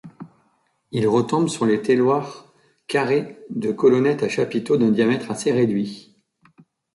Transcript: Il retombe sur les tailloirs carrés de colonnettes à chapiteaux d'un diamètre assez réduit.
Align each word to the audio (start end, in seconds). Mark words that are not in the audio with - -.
Il 0.89 1.07
retombe 1.07 1.47
sur 1.47 1.63
les 1.67 1.79
tailloirs 1.83 2.51
carrés 2.87 3.37
de 3.51 3.71
colonnettes 3.71 4.23
à 4.23 4.29
chapiteaux 4.29 4.75
d'un 4.77 4.89
diamètre 4.89 5.29
assez 5.29 5.51
réduit. 5.51 6.17